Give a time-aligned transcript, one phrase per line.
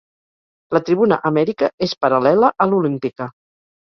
[0.77, 3.29] La tribuna "Amèrica" és paral·lela a l'"Olímpica".